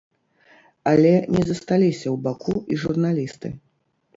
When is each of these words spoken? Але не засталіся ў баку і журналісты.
Але 0.91 1.11
не 1.35 1.43
засталіся 1.49 2.07
ў 2.13 2.15
баку 2.29 2.57
і 2.73 2.79
журналісты. 2.85 3.47